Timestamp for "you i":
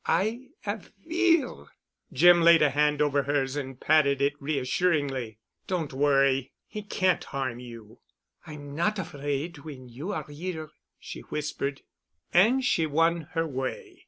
7.59-8.53